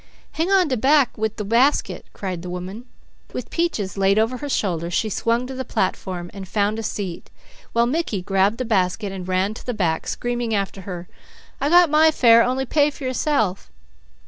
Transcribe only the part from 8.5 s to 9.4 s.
the basket and